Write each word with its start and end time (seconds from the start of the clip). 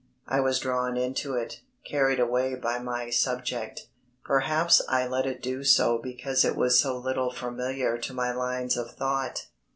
I 0.25 0.39
was 0.39 0.57
drawn 0.57 0.97
into 0.97 1.35
it, 1.35 1.61
carried 1.85 2.19
away 2.19 2.55
by 2.55 2.79
my 2.79 3.11
subject. 3.11 3.81
Perhaps 4.25 4.81
I 4.89 5.05
let 5.05 5.27
it 5.27 5.43
do 5.43 5.63
so 5.63 5.99
because 5.99 6.43
it 6.43 6.55
was 6.55 6.79
so 6.79 6.97
little 6.97 7.31
familiar 7.31 7.99
to 7.99 8.13
my 8.15 8.31
lines 8.33 8.75
of 8.77 8.95
thought. 8.95 9.45